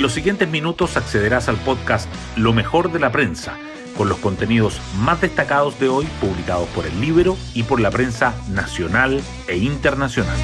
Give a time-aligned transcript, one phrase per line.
[0.00, 3.58] En los siguientes minutos accederás al podcast Lo mejor de la prensa,
[3.98, 8.34] con los contenidos más destacados de hoy publicados por el libro y por la prensa
[8.48, 10.38] nacional e internacional.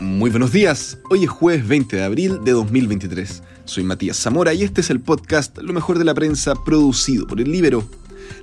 [0.00, 3.44] Muy buenos días, hoy es jueves 20 de abril de 2023.
[3.64, 7.40] Soy Matías Zamora y este es el podcast Lo mejor de la prensa producido por
[7.40, 7.84] el libro.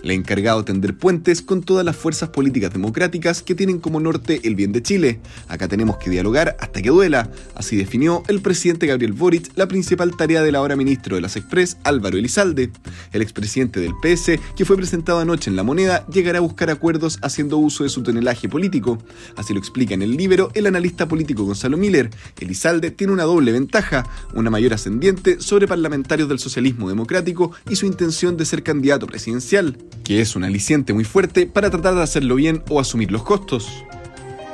[0.04, 4.42] Le ha encargado tender puentes con todas las fuerzas políticas democráticas que tienen como norte
[4.44, 5.20] el bien de Chile.
[5.48, 7.32] Acá tenemos que dialogar hasta que duela.
[7.56, 11.78] Así definió el presidente Gabriel Boric la principal tarea del ahora ministro de las Express,
[11.84, 12.72] Álvaro Elizalde.
[13.12, 17.20] El expresidente del PS, que fue presentado anoche en La Moneda, llegará a buscar acuerdos
[17.22, 18.98] haciendo uso de su tonelaje político.
[19.36, 22.10] Así lo explica en el libro el analista político Gonzalo Miller.
[22.40, 27.86] Elizalde tiene una doble ventaja, una mayor ascendiente sobre parlamentarios del socialismo democrático y su
[27.86, 32.36] intención de ser candidato presidencial que es un aliciente muy fuerte para tratar de hacerlo
[32.36, 33.84] bien o asumir los costos.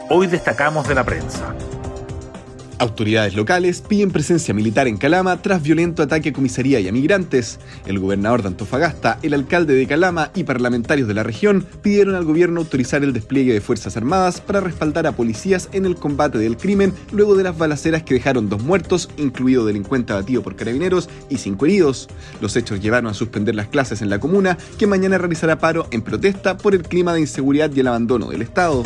[0.09, 1.55] Hoy destacamos de la prensa.
[2.80, 7.59] Autoridades locales piden presencia militar en Calama tras violento ataque a comisaría y a migrantes.
[7.86, 12.25] El gobernador de Antofagasta, el alcalde de Calama y parlamentarios de la región pidieron al
[12.25, 16.58] gobierno autorizar el despliegue de Fuerzas Armadas para respaldar a policías en el combate del
[16.58, 21.38] crimen luego de las balaceras que dejaron dos muertos, incluido delincuente abatido por carabineros y
[21.38, 22.09] cinco heridos.
[22.42, 26.02] Los hechos llevaron a suspender las clases en la comuna, que mañana realizará paro en
[26.02, 28.83] protesta por el clima de inseguridad y el abandono del Estado.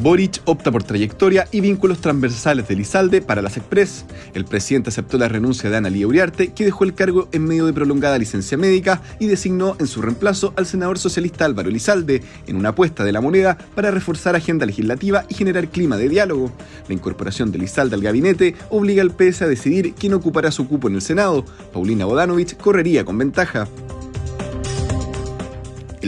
[0.00, 4.04] Boric opta por trayectoria y vínculos transversales de Lizalde para las Express.
[4.32, 7.66] El presidente aceptó la renuncia de Ana Lía Uriarte, que dejó el cargo en medio
[7.66, 12.56] de prolongada licencia médica y designó en su reemplazo al senador socialista Álvaro Lizalde, en
[12.56, 16.52] una apuesta de la moneda para reforzar agenda legislativa y generar clima de diálogo.
[16.86, 20.88] La incorporación de Lizalde al gabinete obliga al PS a decidir quién ocupará su cupo
[20.88, 21.44] en el Senado.
[21.72, 23.68] Paulina Bodanovich correría con ventaja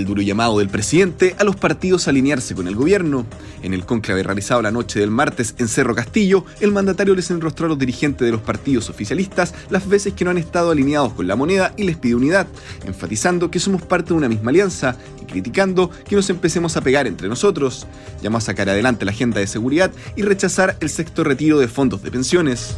[0.01, 3.27] el duro llamado del presidente a los partidos a alinearse con el gobierno.
[3.63, 7.67] En el cónclave realizado la noche del martes en Cerro Castillo, el mandatario les enrostró
[7.67, 11.29] a los dirigentes de los partidos oficialistas las veces que no han estado alineados con
[11.29, 12.47] la moneda y les pide unidad,
[12.87, 17.07] enfatizando que somos parte de una misma alianza y criticando que nos empecemos a pegar
[17.07, 17.87] entre nosotros.
[18.23, 22.03] Llamó a sacar adelante la agenda de seguridad y rechazar el sexto retiro de fondos
[22.03, 22.77] de pensiones.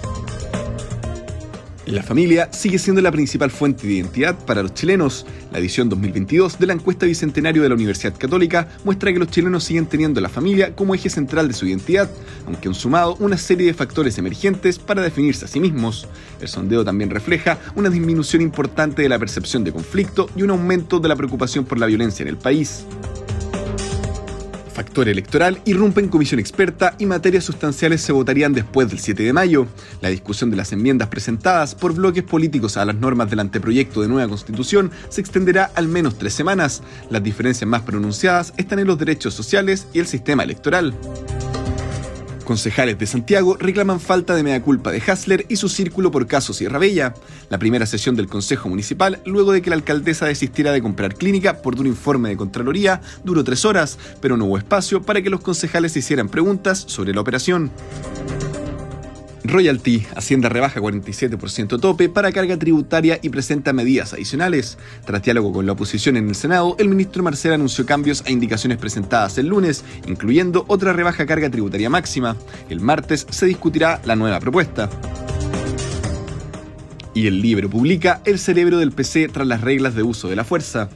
[1.87, 5.26] La familia sigue siendo la principal fuente de identidad para los chilenos.
[5.50, 9.65] La edición 2022 de la encuesta Bicentenario de la Universidad Católica muestra que los chilenos
[9.65, 12.09] siguen teniendo la familia como eje central de su identidad,
[12.47, 16.06] aunque han sumado una serie de factores emergentes para definirse a sí mismos.
[16.41, 21.00] El sondeo también refleja una disminución importante de la percepción de conflicto y un aumento
[21.00, 22.87] de la preocupación por la violencia en el país
[24.72, 29.33] factor electoral irrumpe en comisión experta y materias sustanciales se votarían después del 7 de
[29.33, 29.66] mayo.
[30.00, 34.09] La discusión de las enmiendas presentadas por bloques políticos a las normas del anteproyecto de
[34.09, 36.83] nueva constitución se extenderá al menos tres semanas.
[37.10, 40.94] Las diferencias más pronunciadas están en los derechos sociales y el sistema electoral.
[42.42, 46.53] Concejales de Santiago reclaman falta de mea culpa de Hassler y su círculo por caso
[46.53, 47.14] Sierra Bella.
[47.50, 51.62] La primera sesión del Consejo Municipal, luego de que la alcaldesa desistiera de comprar clínica
[51.62, 55.41] por un informe de Contraloría, duró tres horas, pero no hubo espacio para que los
[55.41, 57.70] concejales hicieran preguntas sobre la operación.
[59.44, 64.78] Royalty, Hacienda rebaja 47% tope para carga tributaria y presenta medidas adicionales.
[65.04, 68.78] Tras diálogo con la oposición en el Senado, el ministro Marcel anunció cambios a indicaciones
[68.78, 72.36] presentadas el lunes, incluyendo otra rebaja carga tributaria máxima.
[72.69, 74.88] El martes se discutirá la nueva propuesta.
[77.14, 80.44] Y el libro publica El cerebro del PC tras las reglas de uso de la
[80.44, 80.88] fuerza.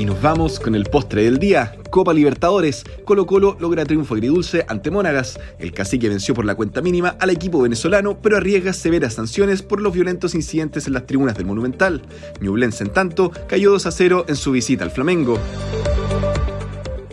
[0.00, 1.76] Y nos vamos con el postre del día.
[1.90, 2.84] Copa Libertadores.
[3.04, 5.38] Colo Colo logra triunfo agridulce ante Mónagas.
[5.58, 9.82] El cacique venció por la cuenta mínima al equipo venezolano, pero arriesga severas sanciones por
[9.82, 12.00] los violentos incidentes en las tribunas del Monumental.
[12.40, 15.38] Ñublense, en tanto, cayó 2 a 0 en su visita al Flamengo.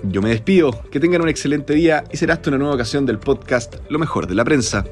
[0.03, 3.19] Yo me despido, que tengan un excelente día y será hasta una nueva ocasión del
[3.19, 4.85] podcast Lo mejor de la prensa.